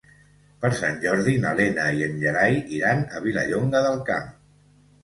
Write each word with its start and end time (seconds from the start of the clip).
Per 0.63 0.69
Sant 0.79 0.95
Jordi 1.03 1.35
na 1.45 1.51
Lena 1.61 1.85
i 1.99 2.03
en 2.09 2.17
Gerai 2.25 2.59
iran 2.81 3.07
a 3.21 3.25
Vilallonga 3.29 3.87
del 3.91 4.05
Camp. 4.11 4.39